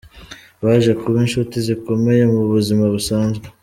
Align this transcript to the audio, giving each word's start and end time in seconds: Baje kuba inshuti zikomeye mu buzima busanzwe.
Baje 0.63 0.91
kuba 1.01 1.17
inshuti 1.25 1.55
zikomeye 1.67 2.23
mu 2.33 2.41
buzima 2.51 2.83
busanzwe. 2.93 3.45